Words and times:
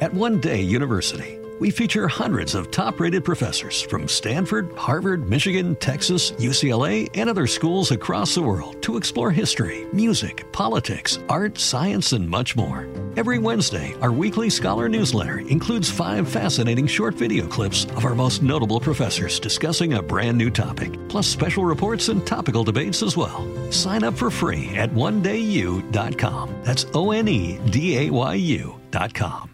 At 0.00 0.14
One 0.14 0.40
Day 0.40 0.62
University, 0.62 1.38
we 1.58 1.68
feature 1.68 2.08
hundreds 2.08 2.54
of 2.54 2.70
top 2.70 2.98
rated 3.00 3.22
professors 3.22 3.82
from 3.82 4.08
Stanford, 4.08 4.72
Harvard, 4.74 5.28
Michigan, 5.28 5.76
Texas, 5.76 6.30
UCLA, 6.32 7.10
and 7.12 7.28
other 7.28 7.46
schools 7.46 7.90
across 7.90 8.34
the 8.34 8.40
world 8.40 8.80
to 8.80 8.96
explore 8.96 9.30
history, 9.30 9.86
music, 9.92 10.50
politics, 10.52 11.18
art, 11.28 11.58
science, 11.58 12.14
and 12.14 12.26
much 12.26 12.56
more. 12.56 12.88
Every 13.18 13.38
Wednesday, 13.38 13.94
our 14.00 14.10
weekly 14.10 14.48
scholar 14.48 14.88
newsletter 14.88 15.40
includes 15.40 15.90
five 15.90 16.26
fascinating 16.26 16.86
short 16.86 17.14
video 17.14 17.46
clips 17.46 17.84
of 17.94 18.06
our 18.06 18.14
most 18.14 18.42
notable 18.42 18.80
professors 18.80 19.38
discussing 19.38 19.92
a 19.92 20.02
brand 20.02 20.38
new 20.38 20.48
topic, 20.48 20.98
plus 21.10 21.26
special 21.26 21.66
reports 21.66 22.08
and 22.08 22.26
topical 22.26 22.64
debates 22.64 23.02
as 23.02 23.18
well. 23.18 23.46
Sign 23.70 24.02
up 24.02 24.14
for 24.14 24.30
free 24.30 24.70
at 24.76 24.88
onedayu.com. 24.92 26.62
That's 26.62 26.86
O 26.94 27.10
N 27.10 27.28
E 27.28 27.60
D 27.68 27.98
A 27.98 28.10
Y 28.10 28.34
U.com. 28.34 29.49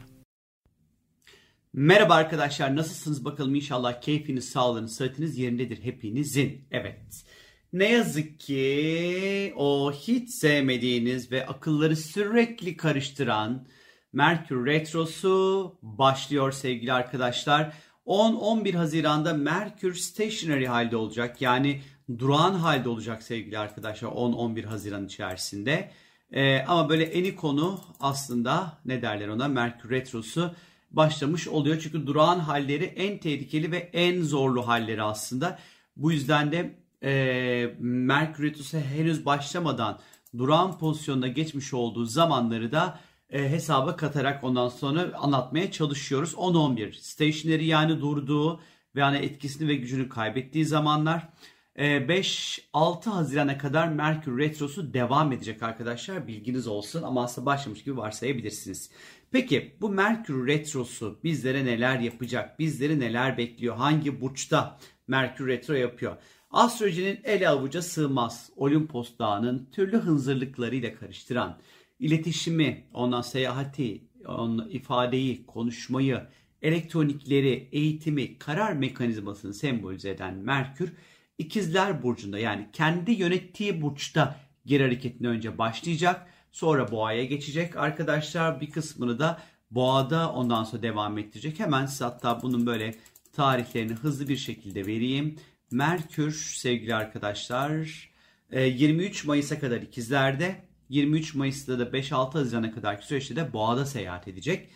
Merhaba 1.79 2.15
arkadaşlar 2.15 2.77
nasılsınız 2.77 3.25
bakalım 3.25 3.55
inşallah 3.55 4.01
keyfiniz, 4.01 4.49
sağlığınız, 4.49 4.97
sıhhatiniz 4.97 5.39
yerindedir 5.39 5.85
hepinizin. 5.85 6.69
Evet. 6.71 7.25
Ne 7.73 7.89
yazık 7.93 8.41
ki 8.41 9.53
o 9.57 9.93
hiç 9.93 10.31
sevmediğiniz 10.31 11.33
ve 11.33 11.47
akılları 11.47 11.97
sürekli 11.97 12.77
karıştıran 12.77 13.67
Merkür 14.13 14.67
Retrosu 14.67 15.79
başlıyor 15.83 16.53
sevgili 16.53 16.93
arkadaşlar. 16.93 17.73
10-11 18.07 18.77
Haziran'da 18.77 19.35
Merkür 19.35 19.95
stationary 19.95 20.67
halde 20.67 20.97
olacak. 20.97 21.43
Yani 21.43 21.81
durağan 22.19 22.55
halde 22.55 22.89
olacak 22.89 23.23
sevgili 23.23 23.59
arkadaşlar 23.59 24.09
10-11 24.09 24.65
Haziran 24.65 25.07
içerisinde. 25.07 25.91
Ee, 26.33 26.65
ama 26.69 26.89
böyle 26.89 27.05
eni 27.05 27.37
konu 27.37 27.81
aslında 28.01 28.79
ne 28.85 29.03
derler 29.03 29.29
ona 29.29 29.49
Merkür 29.49 29.91
Retrosu 29.91 30.55
başlamış 30.91 31.49
oluyor. 31.49 31.81
Çünkü 31.81 32.07
durağan 32.07 32.39
halleri 32.39 32.85
en 32.85 33.19
tehlikeli 33.19 33.73
ve 33.73 33.79
en 33.79 34.23
zorlu 34.23 34.69
halleri 34.69 35.03
aslında. 35.03 35.59
Bu 35.97 36.13
yüzden 36.13 36.53
de 36.53 36.75
e, 37.03 37.75
Merkür 37.81 38.45
Retrosu 38.45 38.79
henüz 38.79 39.27
başlamadan 39.27 39.99
durağan 40.39 40.79
pozisyonda 40.79 41.29
geçmiş 41.29 41.75
olduğu 41.75 42.05
zamanları 42.05 42.73
da 42.73 43.01
e, 43.31 43.51
hesaba 43.51 43.97
katarak 43.97 44.45
ondan 44.45 44.69
sonra 44.69 45.13
anlatmaya 45.15 45.71
çalışıyoruz. 45.71 46.35
10-11 46.35 46.93
stationary 46.93 47.67
yani 47.67 48.01
durduğu 48.01 48.61
ve 48.97 49.01
yani 49.01 49.17
etkisini 49.17 49.69
ve 49.69 49.75
gücünü 49.75 50.09
kaybettiği 50.09 50.65
zamanlar. 50.65 51.29
5-6 51.77 53.11
Haziran'a 53.11 53.59
kadar 53.59 53.89
Merkür 53.89 54.39
Retrosu 54.39 54.95
devam 54.95 55.33
edecek 55.33 55.63
arkadaşlar. 55.63 56.27
Bilginiz 56.27 56.67
olsun 56.67 57.03
ama 57.03 57.25
aslında 57.25 57.47
başlamış 57.47 57.85
gibi 57.85 57.97
varsayabilirsiniz. 57.97 58.91
Peki 59.37 59.77
bu 59.81 59.89
Merkür 59.89 60.47
Retrosu 60.47 61.21
bizlere 61.25 61.65
neler 61.65 62.01
yapacak? 62.01 62.59
Bizleri 62.59 63.01
neler 63.01 63.39
bekliyor? 63.39 63.77
Hangi 63.77 64.21
burçta 64.21 64.79
Merkür 65.09 65.47
Retro 65.47 65.75
yapıyor? 65.75 66.17
Astrolojinin 66.51 67.21
ele 67.25 67.49
avuca 67.49 67.83
sığmaz. 67.83 68.51
Olimpos 68.57 69.19
Dağı'nın 69.19 69.69
türlü 69.73 69.97
hınzırlıklarıyla 69.97 70.95
karıştıran, 70.95 71.59
iletişimi, 71.99 72.85
ondan 72.95 73.23
seyahati, 73.23 74.03
ondan 74.27 74.69
ifadeyi, 74.71 75.47
konuşmayı, 75.47 76.23
elektronikleri, 76.63 77.69
eğitimi, 77.73 78.39
karar 78.39 78.73
mekanizmasını 78.73 79.55
sembolize 79.55 80.11
eden 80.11 80.35
Merkür, 80.35 80.93
İkizler 81.39 82.03
Burcu'nda 82.03 82.39
yani 82.39 82.69
kendi 82.73 83.13
yönettiği 83.13 83.83
burçta 83.83 84.41
geri 84.67 84.83
hareketine 84.83 85.29
önce 85.29 85.59
başlayacak. 85.59 86.27
Sonra 86.57 86.91
boğaya 86.91 87.25
geçecek 87.25 87.77
arkadaşlar. 87.77 88.61
Bir 88.61 88.71
kısmını 88.71 89.19
da 89.19 89.43
boğada 89.71 90.33
ondan 90.33 90.65
sonra 90.65 90.83
devam 90.83 91.19
ettirecek. 91.19 91.61
Hemen 91.61 91.87
size 91.87 92.05
hatta 92.05 92.43
bunun 92.43 92.67
böyle 92.67 92.95
tarihlerini 93.33 93.93
hızlı 93.93 94.29
bir 94.29 94.37
şekilde 94.37 94.87
vereyim. 94.87 95.37
Merkür 95.71 96.33
sevgili 96.33 96.95
arkadaşlar 96.95 98.11
23 98.53 99.25
e, 99.25 99.27
Mayıs'a 99.27 99.59
kadar 99.59 99.83
ikizlerde 99.83 100.57
23 100.89 101.35
Mayıs'ta 101.35 101.79
da 101.79 101.83
5-6 101.83 102.33
Haziran'a 102.33 102.73
kadarki 102.73 103.07
süreçte 103.07 103.37
de 103.37 103.53
boğada 103.53 103.87
seyahat 103.87 104.29
edecek. 104.29 104.69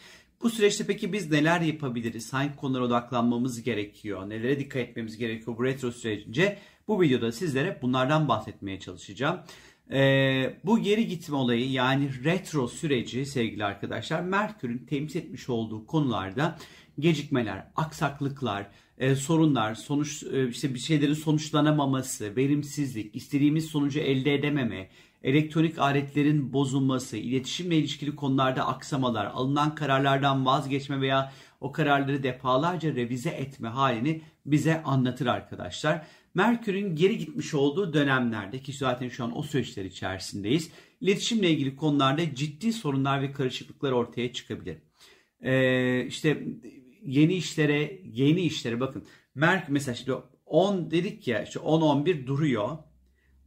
Bu 0.43 0.51
süreçte 0.51 0.87
peki 0.87 1.13
biz 1.13 1.31
neler 1.31 1.61
yapabiliriz? 1.61 2.33
Hangi 2.33 2.57
konulara 2.57 2.85
odaklanmamız 2.85 3.63
gerekiyor? 3.63 4.29
Nelere 4.29 4.59
dikkat 4.59 4.83
etmemiz 4.83 5.17
gerekiyor 5.17 5.59
bu 5.59 5.65
retro 5.65 5.93
sürecince? 5.93 6.59
Bu 6.89 7.01
videoda 7.03 7.33
sizlere 7.33 7.79
bunlardan 7.83 8.29
bahsetmeye 8.29 8.81
çalışacağım. 8.81 9.41
Ee, 9.93 10.57
bu 10.65 10.79
geri 10.79 11.09
gitme 11.09 11.37
olayı 11.37 11.71
yani 11.71 12.25
retro 12.25 12.69
süreci 12.69 13.27
sevgili 13.27 13.65
arkadaşlar 13.65 14.21
Merkür'ün 14.21 14.79
temsil 14.79 15.21
etmiş 15.21 15.49
olduğu 15.49 15.87
konularda 15.87 16.59
gecikmeler, 16.99 17.67
aksaklıklar, 17.77 18.67
e, 18.99 19.15
sorunlar, 19.15 19.75
sonuç 19.75 20.23
e, 20.23 20.49
işte 20.49 20.75
bir 20.75 20.79
şeylerin 20.79 21.15
sonuçlanamaması, 21.15 22.37
verimsizlik, 22.37 23.17
istediğimiz 23.17 23.67
sonucu 23.67 24.01
elde 24.01 24.35
edememe, 24.35 24.91
elektronik 25.23 25.79
aletlerin 25.79 26.53
bozulması, 26.53 27.17
iletişimle 27.17 27.77
ilişkili 27.77 28.17
konularda 28.17 28.67
aksamalar, 28.67 29.27
alınan 29.27 29.75
kararlardan 29.75 30.47
vazgeçme 30.47 31.01
veya 31.01 31.33
o 31.61 31.73
kararları 31.73 32.23
defalarca 32.23 32.95
revize 32.95 33.31
etme 33.31 33.69
halini 33.69 34.23
bize 34.47 34.83
anlatır 34.83 35.27
arkadaşlar. 35.27 36.07
Merkür'ün 36.35 36.97
geri 36.97 37.19
gitmiş 37.19 37.55
olduğu 37.55 37.93
dönemlerde 37.93 38.59
ki 38.59 38.73
zaten 38.73 39.09
şu 39.09 39.25
an 39.25 39.39
o 39.39 39.43
süreçler 39.43 39.85
içerisindeyiz. 39.85 40.71
İletişimle 41.01 41.51
ilgili 41.51 41.77
konularda 41.77 42.35
ciddi 42.35 42.73
sorunlar 42.73 43.23
ve 43.23 43.33
karışıklıklar 43.33 43.93
ortaya 43.93 44.33
çıkabilir. 44.33 44.77
Ee, 45.41 46.07
işte 46.07 46.47
yeni 47.03 47.35
işlere, 47.35 48.01
yeni 48.05 48.41
işlere 48.41 48.81
bakın. 48.81 49.05
Merkür 49.35 49.73
mesela 49.73 49.95
işte 49.95 50.13
10 50.47 50.91
dedik 50.91 51.29
ya 51.29 51.43
işte 51.43 51.61
10-11 51.61 52.27
duruyor. 52.27 52.79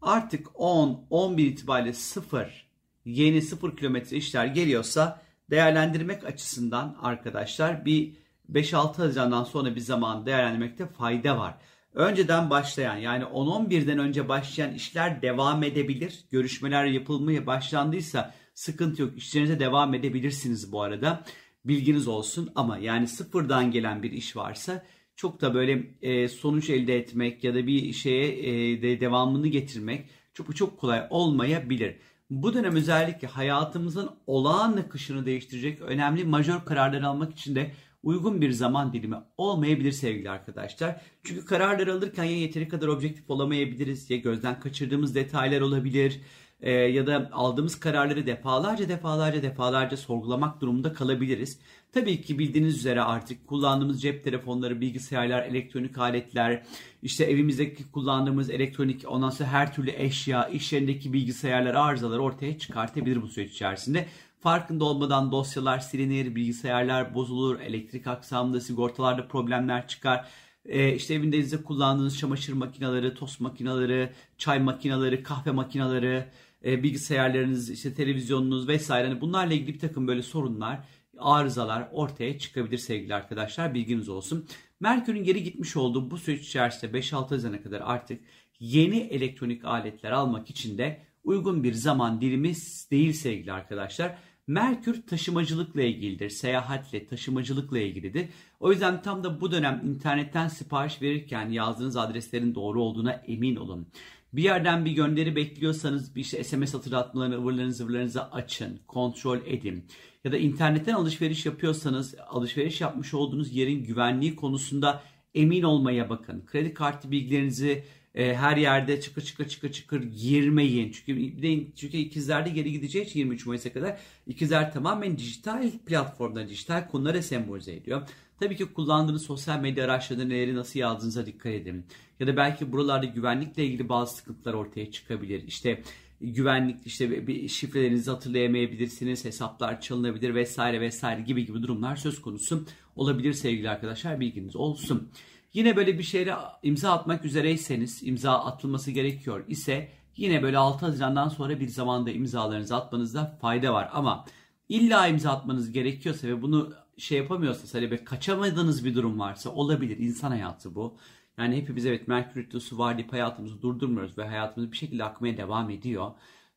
Artık 0.02 0.48
10-11 0.48 1.42
itibariyle 1.42 1.94
0 1.94 2.68
yeni 3.06 3.42
0 3.42 3.78
kilometre 3.78 4.18
işler 4.18 4.46
geliyorsa 4.46 5.22
değerlendirmek 5.50 6.26
açısından 6.26 6.98
arkadaşlar 7.02 7.86
bir 7.86 8.14
5-6 8.52 8.96
Haziran'dan 8.96 9.44
sonra 9.44 9.76
bir 9.76 9.82
zaman 9.82 10.26
değerlendirmekte 10.26 10.88
fayda 10.88 11.38
var. 11.38 11.58
Önceden 11.94 12.50
başlayan 12.50 12.98
yani 12.98 13.24
10-11'den 13.24 14.00
önce 14.00 14.30
başlayan 14.30 14.74
işler 14.74 15.22
devam 15.22 15.64
edebilir. 15.64 16.26
Görüşmeler 16.32 16.86
yapılmaya 16.86 17.46
başlandıysa 17.48 18.34
sıkıntı 18.54 19.02
yok. 19.02 19.18
İşlerinize 19.18 19.60
devam 19.60 19.94
edebilirsiniz 19.94 20.72
bu 20.72 20.82
arada. 20.82 21.24
Bilginiz 21.66 22.08
olsun 22.08 22.52
ama 22.56 22.78
yani 22.78 23.08
sıfırdan 23.08 23.72
gelen 23.72 24.04
bir 24.04 24.12
iş 24.12 24.36
varsa 24.36 24.84
çok 25.16 25.42
da 25.42 25.54
böyle 25.54 25.84
e, 26.02 26.28
sonuç 26.28 26.70
elde 26.70 26.98
etmek 26.98 27.44
ya 27.44 27.56
da 27.56 27.68
bir 27.68 27.94
şeye 27.94 28.40
e, 28.40 28.82
de 28.82 29.00
devamını 29.00 29.48
getirmek 29.48 30.10
çok 30.34 30.56
çok 30.56 30.80
kolay 30.80 31.08
olmayabilir. 31.10 31.96
Bu 32.30 32.54
dönem 32.54 32.76
özellikle 32.76 33.28
hayatımızın 33.28 34.10
olağan 34.28 34.78
akışını 34.78 35.26
değiştirecek 35.26 35.82
önemli 35.82 36.24
majör 36.24 36.66
kararlar 36.66 37.02
almak 37.02 37.32
için 37.32 37.56
de 37.56 37.72
uygun 38.04 38.42
bir 38.42 38.52
zaman 38.52 38.94
dilimi 38.94 39.16
olmayabilir 39.38 39.92
sevgili 39.92 40.30
arkadaşlar. 40.30 41.02
Çünkü 41.24 41.46
kararlar 41.46 41.88
alırken 41.88 42.24
ya 42.24 42.38
yeteri 42.38 42.68
kadar 42.68 42.88
objektif 42.88 43.30
olamayabiliriz 43.30 44.10
ya 44.10 44.18
gözden 44.18 44.60
kaçırdığımız 44.60 45.16
detaylar 45.16 45.62
olabilir 45.62 46.22
e, 46.64 46.72
ya 46.72 47.08
da 47.08 47.30
aldığımız 47.32 47.80
kararları 47.80 48.28
defalarca 48.28 48.90
defalarca 48.90 49.44
defalarca 49.44 49.98
sorgulamak 49.98 50.62
durumunda 50.62 50.94
kalabiliriz. 50.94 51.60
Tabii 51.92 52.22
ki 52.22 52.40
bildiğiniz 52.40 52.78
üzere 52.78 53.02
artık 53.02 53.48
kullandığımız 53.48 54.02
cep 54.02 54.24
telefonları, 54.24 54.82
bilgisayarlar, 54.82 55.44
elektronik 55.44 55.98
aletler, 55.98 56.64
işte 57.02 57.24
evimizdeki 57.24 57.92
kullandığımız 57.92 58.50
elektronik 58.50 59.04
ondan 59.08 59.30
sonra 59.30 59.50
her 59.50 59.74
türlü 59.74 59.92
eşya, 59.92 60.48
iş 60.48 60.74
yerindeki 60.74 61.14
bilgisayarlar 61.14 61.76
arızalar 61.76 62.20
ortaya 62.20 62.58
çıkartabilir 62.58 63.22
bu 63.22 63.28
süreç 63.28 63.52
içerisinde. 63.52 64.06
Farkında 64.44 64.86
olmadan 64.86 65.32
dosyalar 65.32 65.80
silinir, 65.80 66.36
bilgisayarlar 66.36 67.14
bozulur, 67.16 67.60
elektrik 67.60 68.08
aksamında, 68.08 68.60
sigortalarda 68.60 69.28
problemler 69.28 69.88
çıkar. 69.88 70.28
Ee, 70.66 70.96
işte 70.96 71.14
evinizde 71.14 71.64
kullandığınız 71.64 72.18
çamaşır 72.18 72.54
makineleri, 72.54 73.14
tost 73.14 73.40
makineleri, 73.40 74.10
çay 74.38 74.60
makineleri, 74.60 75.24
kahve 75.24 75.52
makineleri, 75.52 76.26
e, 76.66 76.84
bilgisayarlarınız, 76.84 77.70
işte 77.70 77.94
televizyonunuz 77.94 78.68
vesaire. 78.68 79.08
Hani 79.08 79.22
bunlarla 79.22 79.54
ilgili 79.54 79.74
bir 79.74 79.80
takım 79.80 80.08
böyle 80.08 80.22
sorunlar, 80.22 80.80
arızalar 81.18 81.90
ortaya 81.92 82.40
çıkabilir 82.40 82.78
sevgili 82.78 83.16
arkadaşlar. 83.16 83.74
Bilginiz 83.74 84.10
olsun. 84.10 84.48
Merkür'ün 84.80 85.24
geri 85.24 85.44
gitmiş 85.44 85.76
olduğu 85.76 86.12
bu 86.12 86.18
süreç 86.18 86.48
içerisinde 86.48 86.92
5-6 86.92 87.30
Haziran'a 87.30 87.62
kadar 87.64 87.82
artık 87.86 88.22
yeni 88.60 89.00
elektronik 89.00 89.66
aletler 89.66 90.12
almak 90.12 90.50
için 90.50 90.78
de 90.78 91.02
uygun 91.24 91.64
bir 91.64 91.74
zaman 91.74 92.22
dilimiz 92.22 92.88
değil 92.92 93.14
sevgili 93.14 93.54
arkadaşlar. 93.54 94.18
Merkür 94.48 95.02
taşımacılıkla 95.08 95.82
ilgilidir. 95.82 96.30
Seyahatle, 96.30 97.08
taşımacılıkla 97.08 97.80
ilgilidir. 97.80 98.30
O 98.60 98.72
yüzden 98.72 99.02
tam 99.02 99.24
da 99.24 99.42
bu 99.42 99.52
dönem 99.52 99.82
internetten 99.86 100.48
sipariş 100.48 101.02
verirken 101.02 101.50
yazdığınız 101.50 101.98
adreslerin 101.98 102.56
doğru 102.56 102.82
olduğuna 102.82 103.12
emin 103.12 103.56
olun. 103.56 103.88
Bir 104.34 104.44
yerden 104.44 104.86
bir 104.86 104.92
gönderi 104.92 105.36
bekliyorsanız 105.36 106.16
bir 106.16 106.22
işte 106.22 106.44
SMS 106.44 106.74
hatırlatmalarını, 106.74 107.36
ıvırlarınızı 107.36 107.78
zıvırlarınızı 107.78 108.32
açın, 108.32 108.80
kontrol 108.88 109.40
edin. 109.46 109.86
Ya 110.24 110.32
da 110.32 110.38
internetten 110.38 110.94
alışveriş 110.94 111.46
yapıyorsanız 111.46 112.16
alışveriş 112.28 112.82
yapmış 112.82 113.14
olduğunuz 113.14 113.56
yerin 113.56 113.84
güvenliği 113.84 114.36
konusunda 114.36 115.04
emin 115.36 115.64
olmaya 115.64 116.10
bakın. 116.10 116.46
Kredi 116.46 116.74
kartı 116.74 117.12
bilgilerinizi 117.12 117.84
e, 118.16 118.36
her 118.36 118.58
yerde 118.58 119.02
çıkır 119.02 119.22
çıkır 119.22 119.48
çıkır 119.50 119.72
çıkır 119.72 120.04
girmeyin. 120.04 120.92
Çünkü 120.92 121.36
çünkü 121.76 121.98
ikizlerde 121.98 122.50
geri 122.50 122.72
gideceği 122.72 123.06
için 123.06 123.20
23 123.20 123.46
Mayıs'a 123.46 123.74
kadar 123.74 123.98
ikizler 124.28 124.74
tamamen 124.74 125.18
dijital 125.18 125.72
platformda, 125.86 126.50
dijital 126.50 126.88
konulara 126.88 127.22
sembolize 127.22 127.74
ediyor. 127.74 128.02
Tabii 128.40 128.56
ki 128.56 128.66
kullandığınız 128.66 129.26
sosyal 129.26 129.60
medya 129.60 129.86
araçlarında 129.86 130.26
neleri 130.26 130.56
nasıl 130.56 130.80
yazdığınıza 130.80 131.26
dikkat 131.26 131.54
edin. 131.54 131.86
Ya 132.20 132.28
da 132.28 132.38
belki 132.38 132.72
buralarda 132.72 133.06
güvenlikle 133.06 133.66
ilgili 133.66 133.90
bazı 133.90 134.16
sıkıntılar 134.16 134.54
ortaya 134.54 134.92
çıkabilir. 134.92 135.44
İşte 135.48 135.82
güvenlik 136.22 136.78
işte 136.86 137.28
bir 137.28 137.48
şifrelerinizi 137.48 138.12
hatırlayamayabilirsiniz, 138.12 139.26
hesaplar 139.26 139.82
çalınabilir 139.82 140.36
vesaire 140.36 140.82
vesaire 140.82 141.22
gibi 141.22 141.46
gibi 141.46 141.64
durumlar 141.64 141.96
söz 141.96 142.22
konusu 142.22 142.66
olabilir 142.96 143.34
sevgili 143.34 143.70
arkadaşlar 143.70 144.20
bilginiz 144.20 144.56
olsun. 144.56 145.10
Yine 145.54 145.76
böyle 145.76 145.98
bir 145.98 146.04
şeyle 146.04 146.36
imza 146.64 146.92
atmak 146.92 147.26
üzereyseniz, 147.26 148.04
imza 148.04 148.32
atılması 148.40 148.92
gerekiyor 148.92 149.44
ise 149.48 149.92
yine 150.18 150.44
böyle 150.44 150.58
6 150.58 150.86
Haziran'dan 150.86 151.30
sonra 151.30 151.60
bir 151.60 151.68
zamanda 151.68 152.12
imzalarınızı 152.12 152.76
atmanızda 152.76 153.38
fayda 153.42 153.74
var. 153.74 153.90
Ama 153.94 154.26
illa 154.70 155.08
imza 155.08 155.32
atmanız 155.32 155.72
gerekiyorsa 155.72 156.28
ve 156.28 156.42
bunu 156.42 156.74
şey 156.98 157.18
yapamıyorsa 157.18 157.78
hani 157.80 157.92
böyle 157.92 158.04
kaçamadığınız 158.04 158.86
bir 158.86 158.96
durum 158.96 159.20
varsa 159.20 159.50
olabilir. 159.50 159.98
İnsan 159.98 160.32
hayatı 160.32 160.76
bu. 160.76 160.98
Yani 161.38 161.58
hepimiz 161.58 161.86
evet 161.86 162.08
Merkür 162.08 162.44
Retrosu 162.44 162.78
var 162.78 162.98
deyip 162.98 163.14
hayatımızı 163.14 163.62
durdurmuyoruz 163.62 164.18
ve 164.18 164.28
hayatımız 164.28 164.72
bir 164.72 164.78
şekilde 164.78 165.04
akmaya 165.04 165.38
devam 165.38 165.70
ediyor. 165.70 166.12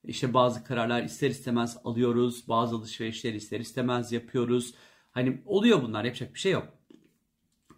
İşte 0.04 0.34
bazı 0.34 0.64
kararlar 0.64 1.02
ister 1.02 1.30
istemez 1.30 1.78
alıyoruz, 1.84 2.48
bazı 2.48 2.76
alışverişler 2.76 3.34
ister 3.34 3.60
istemez 3.60 4.12
yapıyoruz. 4.12 4.74
Hani 5.10 5.42
oluyor 5.46 5.82
bunlar 5.82 6.04
yapacak 6.04 6.34
bir 6.34 6.38
şey 6.38 6.52
yok. 6.52 6.75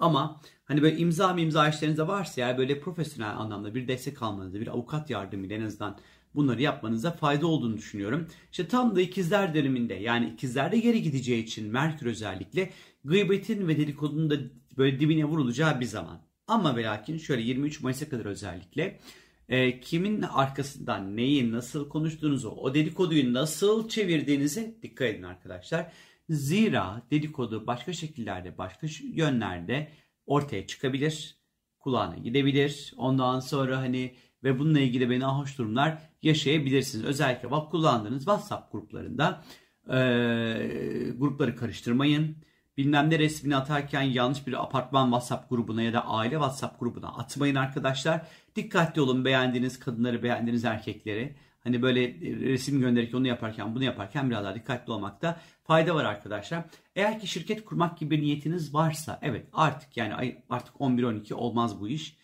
Ama 0.01 0.41
hani 0.65 0.83
böyle 0.83 0.97
imza 0.97 1.35
mı 1.35 1.41
imza 1.41 1.69
işlerinizde 1.69 2.09
varsa 2.09 2.41
ya 2.41 2.59
böyle 2.59 2.81
profesyonel 2.81 3.37
anlamda 3.37 3.75
bir 3.75 3.89
destek 3.89 4.23
almanızda 4.23 4.61
bir 4.61 4.67
avukat 4.67 5.11
yardımıyla 5.11 5.57
en 5.57 5.63
azından 5.63 5.99
bunları 6.35 6.63
yapmanıza 6.63 7.11
fayda 7.11 7.47
olduğunu 7.47 7.77
düşünüyorum. 7.77 8.29
İşte 8.51 8.69
tam 8.69 8.97
da 8.97 9.01
ikizler 9.01 9.55
döneminde 9.55 9.95
yani 9.95 10.29
ikizlerde 10.29 10.79
geri 10.79 11.03
gideceği 11.03 11.45
için 11.45 11.73
Merkür 11.73 12.07
özellikle 12.07 12.71
gıybetin 13.05 13.69
ve 13.69 13.77
dedikodunun 13.77 14.31
da 14.31 14.37
böyle 14.79 15.01
dibine 15.01 15.25
vurulacağı 15.25 15.81
bir 15.81 15.87
zaman. 15.87 16.21
Ama 16.47 16.77
ve 16.77 16.83
lakin 16.83 17.19
şöyle 17.19 17.43
23 17.43 17.81
Mayıs'a 17.81 18.09
kadar 18.09 18.25
özellikle 18.25 19.01
e, 19.49 19.81
kimin 19.81 20.23
arkasından 20.23 21.17
neyi 21.17 21.53
nasıl 21.53 21.89
konuştuğunuzu, 21.89 22.49
o 22.49 22.75
dedikoduyu 22.75 23.35
nasıl 23.35 23.89
çevirdiğinize 23.89 24.75
dikkat 24.83 25.09
edin 25.09 25.23
arkadaşlar. 25.23 25.93
Zira 26.29 27.03
dedikodu 27.11 27.67
başka 27.67 27.93
şekillerde, 27.93 28.59
başka 28.59 28.87
yönlerde 29.03 29.93
ortaya 30.27 30.67
çıkabilir, 30.67 31.39
kulağına 31.79 32.17
gidebilir. 32.17 32.95
Ondan 32.97 33.41
sonra 33.41 33.79
hani 33.79 34.15
ve 34.45 34.59
bununla 34.59 34.81
ilgili 34.81 35.11
beni 35.11 35.25
hoş 35.25 35.59
durumlar 35.59 35.99
yaşayabilirsiniz. 36.23 37.05
Özellikle 37.05 37.49
kullandığınız 37.49 38.25
WhatsApp 38.25 38.73
gruplarında 38.73 39.45
e, 39.89 39.97
grupları 41.17 41.57
karıştırmayın 41.57 42.37
bilmem 42.79 43.11
ne 43.11 43.19
resmini 43.19 43.57
atarken 43.57 44.03
yanlış 44.03 44.47
bir 44.47 44.63
apartman 44.63 45.05
WhatsApp 45.05 45.51
grubuna 45.51 45.83
ya 45.83 45.93
da 45.93 46.07
aile 46.07 46.35
WhatsApp 46.35 46.81
grubuna 46.81 47.09
atmayın 47.09 47.55
arkadaşlar. 47.55 48.27
Dikkatli 48.57 49.01
olun 49.01 49.25
beğendiğiniz 49.25 49.79
kadınları, 49.79 50.23
beğendiğiniz 50.23 50.65
erkekleri. 50.65 51.37
Hani 51.69 51.83
böyle 51.83 52.21
resim 52.21 52.81
gönderirken 52.81 53.19
onu 53.19 53.27
yaparken 53.27 53.75
bunu 53.75 53.85
yaparken 53.85 54.31
biraz 54.31 54.45
daha 54.45 54.55
dikkatli 54.55 54.93
olmakta 54.93 55.41
fayda 55.65 55.95
var 55.95 56.05
arkadaşlar. 56.05 56.65
Eğer 56.97 57.21
ki 57.21 57.27
şirket 57.27 57.65
kurmak 57.65 57.99
gibi 57.99 58.17
bir 58.17 58.23
niyetiniz 58.23 58.75
varsa 58.75 59.19
evet 59.23 59.47
artık 59.53 59.97
yani 59.97 60.43
artık 60.51 60.75
11-12 60.75 61.35
olmaz 61.35 61.81
bu 61.81 61.89
iş. 61.89 62.17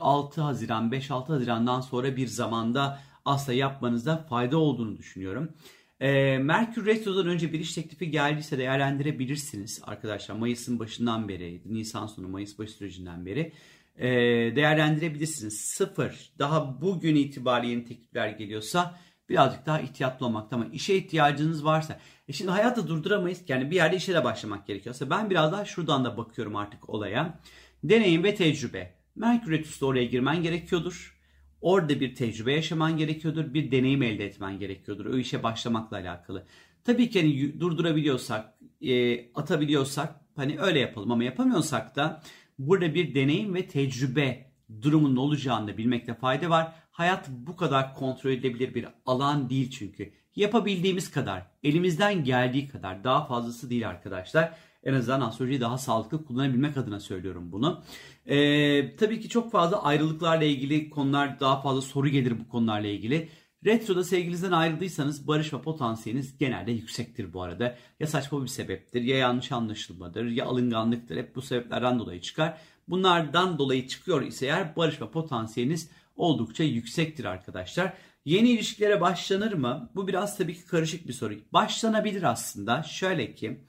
6 0.00 0.40
Haziran 0.40 0.90
5-6 0.90 1.26
Haziran'dan 1.26 1.80
sonra 1.80 2.16
bir 2.16 2.26
zamanda 2.26 3.00
asla 3.24 3.52
yapmanızda 3.52 4.16
fayda 4.16 4.58
olduğunu 4.58 4.98
düşünüyorum. 4.98 5.52
E, 6.00 6.38
Merkür 6.38 6.86
Retro'dan 6.86 7.26
önce 7.26 7.52
bir 7.52 7.60
iş 7.60 7.74
teklifi 7.74 8.10
geldiyse 8.10 8.58
değerlendirebilirsiniz 8.58 9.82
arkadaşlar. 9.84 10.34
Mayıs'ın 10.34 10.78
başından 10.78 11.28
beri, 11.28 11.62
Nisan 11.64 12.06
sonu 12.06 12.28
Mayıs 12.28 12.58
başı 12.58 12.72
sürecinden 12.72 13.26
beri 13.26 13.52
e, 13.96 14.08
değerlendirebilirsiniz. 14.56 15.60
Sıfır, 15.60 16.32
daha 16.38 16.80
bugün 16.80 17.16
itibariyle 17.16 17.72
yeni 17.72 17.84
teklifler 17.84 18.28
geliyorsa 18.28 18.98
birazcık 19.28 19.66
daha 19.66 19.80
ihtiyatlı 19.80 20.26
olmakta 20.26 20.56
ama 20.56 20.66
işe 20.72 20.94
ihtiyacınız 20.94 21.64
varsa. 21.64 22.00
E 22.28 22.32
şimdi 22.32 22.50
hayatı 22.50 22.88
durduramayız. 22.88 23.42
Yani 23.48 23.70
bir 23.70 23.76
yerde 23.76 23.96
işe 23.96 24.14
de 24.14 24.24
başlamak 24.24 24.66
gerekiyorsa 24.66 25.10
ben 25.10 25.30
biraz 25.30 25.52
daha 25.52 25.64
şuradan 25.64 26.04
da 26.04 26.16
bakıyorum 26.16 26.56
artık 26.56 26.90
olaya. 26.90 27.40
Deneyim 27.84 28.24
ve 28.24 28.34
tecrübe. 28.34 28.94
Merkür 29.16 29.50
Retro'da 29.50 29.86
oraya 29.86 30.04
girmen 30.04 30.42
gerekiyordur. 30.42 31.20
Orada 31.60 32.00
bir 32.00 32.14
tecrübe 32.14 32.52
yaşaman 32.52 32.96
gerekiyordur, 32.96 33.54
bir 33.54 33.70
deneyim 33.70 34.02
elde 34.02 34.24
etmen 34.24 34.58
gerekiyordur 34.58 35.06
o 35.06 35.16
işe 35.16 35.42
başlamakla 35.42 35.96
alakalı. 35.96 36.46
Tabii 36.84 37.10
ki 37.10 37.20
hani 37.20 37.60
durdurabiliyorsak, 37.60 38.54
e, 38.80 39.32
atabiliyorsak 39.34 40.20
hani 40.36 40.60
öyle 40.60 40.78
yapalım 40.78 41.12
ama 41.12 41.24
yapamıyorsak 41.24 41.96
da 41.96 42.22
burada 42.58 42.94
bir 42.94 43.14
deneyim 43.14 43.54
ve 43.54 43.66
tecrübe 43.66 44.50
durumunun 44.82 45.16
olacağını 45.16 45.78
bilmekte 45.78 46.14
fayda 46.14 46.50
var. 46.50 46.72
Hayat 46.90 47.28
bu 47.28 47.56
kadar 47.56 47.94
kontrol 47.94 48.30
edilebilir 48.30 48.74
bir 48.74 48.86
alan 49.06 49.50
değil 49.50 49.70
çünkü. 49.70 50.12
Yapabildiğimiz 50.36 51.10
kadar, 51.10 51.46
elimizden 51.62 52.24
geldiği 52.24 52.68
kadar 52.68 53.04
daha 53.04 53.26
fazlası 53.26 53.70
değil 53.70 53.88
arkadaşlar. 53.88 54.54
En 54.84 54.94
azından 54.94 55.20
astrolojiyi 55.20 55.60
daha 55.60 55.78
sağlıklı 55.78 56.24
kullanabilmek 56.24 56.76
adına 56.76 57.00
söylüyorum 57.00 57.52
bunu. 57.52 57.82
Ee, 58.26 58.96
tabii 58.96 59.20
ki 59.20 59.28
çok 59.28 59.52
fazla 59.52 59.82
ayrılıklarla 59.82 60.44
ilgili 60.44 60.90
konular 60.90 61.40
daha 61.40 61.62
fazla 61.62 61.80
soru 61.80 62.08
gelir 62.08 62.40
bu 62.40 62.48
konularla 62.48 62.88
ilgili. 62.88 63.28
Retroda 63.64 64.04
sevgilinizden 64.04 64.52
ayrıldıysanız 64.52 65.26
barışma 65.26 65.62
potansiyeliniz 65.62 66.38
genelde 66.38 66.72
yüksektir 66.72 67.32
bu 67.32 67.42
arada. 67.42 67.76
Ya 68.00 68.06
saçma 68.06 68.42
bir 68.42 68.48
sebeptir 68.48 69.02
ya 69.02 69.16
yanlış 69.16 69.52
anlaşılmadır 69.52 70.24
ya 70.24 70.46
alınganlıktır. 70.46 71.16
Hep 71.16 71.36
bu 71.36 71.42
sebeplerden 71.42 71.98
dolayı 71.98 72.20
çıkar. 72.20 72.58
Bunlardan 72.88 73.58
dolayı 73.58 73.88
çıkıyor 73.88 74.22
ise 74.22 74.46
eğer 74.46 74.76
barışma 74.76 75.10
potansiyeliniz 75.10 75.90
oldukça 76.16 76.64
yüksektir 76.64 77.24
arkadaşlar. 77.24 77.92
Yeni 78.24 78.50
ilişkilere 78.50 79.00
başlanır 79.00 79.52
mı? 79.52 79.90
Bu 79.94 80.08
biraz 80.08 80.38
tabii 80.38 80.54
ki 80.54 80.66
karışık 80.66 81.08
bir 81.08 81.12
soru. 81.12 81.34
Başlanabilir 81.52 82.22
aslında. 82.22 82.82
Şöyle 82.82 83.34
ki 83.34 83.60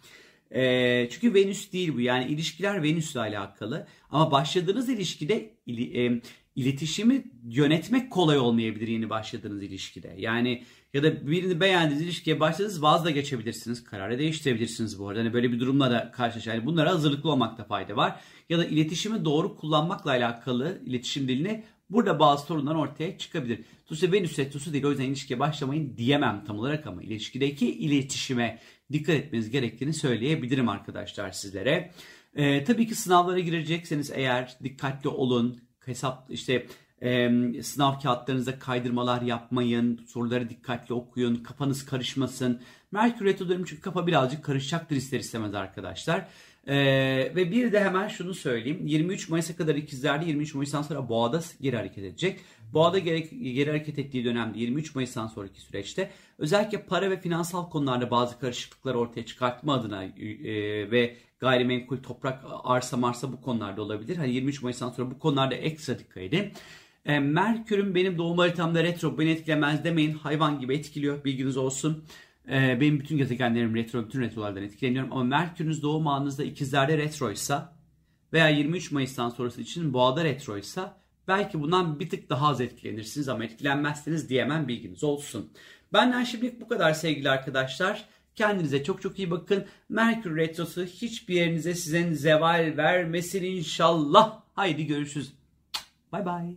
e, 0.51 1.07
çünkü 1.12 1.33
Venüs 1.33 1.74
değil 1.74 1.94
bu. 1.95 2.01
Yani 2.01 2.31
ilişkiler 2.31 2.84
Venüs'le 2.84 3.15
alakalı. 3.15 3.88
Ama 4.10 4.31
başladığınız 4.31 4.89
ilişkide 4.89 5.53
e, 5.67 6.22
iletişimi 6.55 7.24
yönetmek 7.50 8.12
kolay 8.12 8.38
olmayabilir 8.38 8.88
yeni 8.88 9.10
başladığınız 9.10 9.63
ilişkide. 9.63 10.15
Yani 10.17 10.63
ya 10.93 11.03
da 11.03 11.27
birini 11.27 11.60
beğendiğiniz 11.60 12.05
ilişkiye 12.05 12.39
başladınız 12.39 12.81
vaz 12.81 13.05
da 13.05 13.12
geçebilirsiniz. 13.12 13.84
Kararı 13.84 14.20
değiştirebilirsiniz 14.20 15.00
bu 15.00 15.08
arada. 15.08 15.20
Hani 15.20 15.34
böyle 15.34 15.51
bir 15.51 15.60
durumla 15.60 15.91
da 15.91 16.12
karşılaş. 16.12 16.48
Yani 16.48 16.65
bunlara 16.65 16.91
hazırlıklı 16.91 17.31
olmakta 17.31 17.63
fayda 17.63 17.96
var. 17.96 18.20
Ya 18.50 18.58
da 18.58 18.65
iletişimi 18.65 19.25
doğru 19.25 19.55
kullanmakla 19.55 20.12
alakalı 20.12 20.81
iletişim 20.86 21.27
dilini 21.27 21.63
burada 21.89 22.20
bazı 22.20 22.46
sorunlar 22.46 22.75
ortaya 22.75 23.18
çıkabilir. 23.18 23.60
Dolayısıyla 23.86 24.13
Venüs 24.13 24.39
retrosu 24.39 24.74
değil 24.74 24.84
o 24.86 24.89
yüzden 24.89 25.06
ilişkiye 25.06 25.39
başlamayın 25.39 25.98
diyemem 25.98 26.44
tam 26.48 26.60
olarak 26.60 26.88
ama 26.88 27.04
ilişkideki 27.04 27.72
iletişime 27.77 28.60
dikkat 28.92 29.15
etmeniz 29.15 29.50
gerektiğini 29.50 29.94
söyleyebilirim 29.94 30.70
arkadaşlar 30.70 31.32
sizlere. 31.32 31.92
Ee, 32.36 32.63
tabii 32.63 32.88
ki 32.88 32.96
sınavlara 32.96 33.39
girecekseniz 33.39 34.12
eğer 34.13 34.58
dikkatli 34.63 35.10
olun. 35.10 35.62
Hesap 35.86 36.25
işte 36.30 36.68
e, 37.02 37.30
sınav 37.64 38.00
kağıtlarınızda 38.00 38.60
kaydırmalar 38.60 39.22
yapmayın. 39.22 40.02
Soruları 40.08 40.50
dikkatli 40.50 40.94
okuyun. 40.94 41.36
Kafanız 41.36 41.86
karışmasın. 41.86 42.62
Merkür 42.92 43.25
Retro 43.25 43.50
dönemi 43.50 43.66
çünkü 43.66 43.82
kafa 43.82 44.08
birazcık 44.08 44.46
karışacaktır 44.46 44.96
ister 44.96 45.20
istemez 45.20 45.56
arkadaşlar. 45.56 46.28
Ee, 46.68 46.75
ve 47.36 47.52
bir 47.52 47.72
de 47.72 47.84
hemen 47.84 48.08
şunu 48.08 48.34
söyleyeyim. 48.34 48.88
23 48.88 49.30
Mayıs'a 49.30 49.56
kadar 49.56 49.75
ikizlerde 49.75 50.25
23 50.25 50.54
Mayıs'tan 50.54 50.82
sonra 50.82 51.10
Boğa'da 51.10 51.42
geri 51.62 51.75
hareket 51.75 52.04
edecek. 52.04 52.40
Boğa'da 52.75 53.00
geri, 53.00 53.53
geri 53.53 53.70
hareket 53.70 54.00
ettiği 54.00 54.25
dönemde 54.25 54.60
23 54.60 54.96
Mayıs'tan 54.96 55.27
sonraki 55.27 55.62
süreçte 55.62 56.12
özellikle 56.38 56.82
para 56.82 57.12
ve 57.12 57.20
finansal 57.22 57.70
konularda 57.70 58.12
bazı 58.12 58.39
karışıklıklar 58.39 58.96
ortaya 58.96 59.25
çıkartma 59.25 59.74
adına 59.74 60.03
e, 60.03 60.12
ve 60.91 61.17
gayrimenkul, 61.39 61.98
toprak, 61.98 62.44
arsa, 62.63 62.98
marsa 62.98 63.32
bu 63.32 63.41
konularda 63.41 63.82
olabilir. 63.82 64.17
Hani 64.17 64.34
23 64.34 64.62
Mayıs'tan 64.62 64.89
sonra 64.89 65.12
bu 65.12 65.20
konularda 65.20 65.55
ekstra 65.55 66.00
dikkat 66.00 66.24
edin. 66.24 66.51
E, 67.05 67.20
Merkür'ün 67.20 67.96
benim 67.96 68.17
doğum 68.17 68.38
haritamda 68.38 68.84
retro 68.84 69.17
beni 69.17 69.29
etkilemez 69.29 69.84
demeyin. 69.84 70.13
Hayvan 70.13 70.60
gibi 70.60 70.75
etkiliyor 70.75 71.24
bilginiz 71.24 71.58
olsun. 71.58 72.03
E, 72.50 72.82
benim 72.82 73.00
bütün 73.00 73.17
gezegenlerim 73.17 73.75
retro, 73.75 74.05
bütün 74.05 74.22
retrolardan 74.22 74.63
etkileniyorum. 74.63 75.12
Ama 75.12 75.24
Merkür'ünüz 75.24 75.84
doğum 75.84 76.08
anınızda 76.08 76.44
ikizlerde 76.44 76.98
retroysa 76.98 77.75
veya 78.34 78.50
23 78.50 78.91
Mayıs'tan 78.91 79.29
sonrası 79.29 79.62
için 79.62 79.94
boğada 79.94 80.24
retroysa 80.24 81.04
Belki 81.27 81.62
bundan 81.62 82.00
bir 82.00 82.10
tık 82.10 82.29
daha 82.29 82.48
az 82.48 82.62
etkilenirsiniz 82.62 83.29
ama 83.29 83.44
etkilenmezseniz 83.44 84.29
diyemem 84.29 84.67
bilginiz 84.67 85.03
olsun. 85.03 85.51
Benden 85.94 86.24
şimdilik 86.24 86.62
bu 86.62 86.67
kadar 86.67 86.94
sevgili 86.94 87.29
arkadaşlar. 87.29 88.05
Kendinize 88.36 88.84
çok 88.84 89.01
çok 89.01 89.20
iyi 89.20 89.32
bakın. 89.32 89.65
Merkür 89.89 90.38
Retrosu 90.38 90.84
hiçbir 90.86 91.36
yerinize 91.36 91.75
sizin 91.75 92.13
zeval 92.13 92.74
vermesin 92.77 93.44
inşallah. 93.44 94.41
Haydi 94.55 94.88
görüşürüz. 94.88 95.34
Bay 96.12 96.25
bay. 96.25 96.55